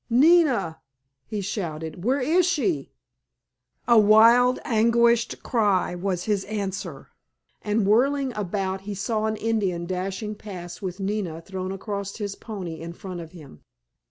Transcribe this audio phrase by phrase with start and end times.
[0.09, 0.81] "Nina?"
[1.27, 2.91] he shouted, "where is she?"
[3.87, 7.09] A wild, anguished cry was his answer,
[7.61, 12.79] and whirling about he saw an Indian dashing past with Nina thrown across his pony
[12.79, 13.61] in front of him.